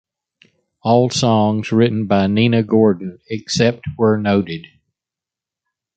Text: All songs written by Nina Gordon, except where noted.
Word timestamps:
All 0.81 1.11
songs 1.11 1.71
written 1.71 2.07
by 2.07 2.25
Nina 2.25 2.63
Gordon, 2.63 3.19
except 3.29 3.85
where 3.97 4.17
noted. 4.17 4.65